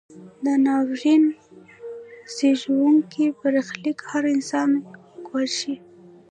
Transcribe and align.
دا 0.43 0.53
ناورین 0.65 1.23
زیږوونکی 2.35 3.25
برخلیک 3.39 3.99
هر 4.09 4.23
انسان 4.35 4.69
ګواښي. 5.27 5.75